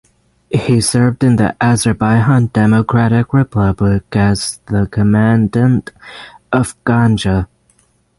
[0.49, 5.91] He served in the Azerbaijan Democratic Republic as the commandant
[6.51, 7.45] of Ganja.